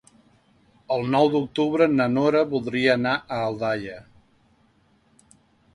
El 0.95 1.05
nou 1.15 1.29
d'octubre 1.35 1.89
na 1.99 2.07
Nora 2.15 2.41
voldria 2.55 2.97
anar 3.01 3.15
a 3.19 3.39
Aldaia. 3.49 4.01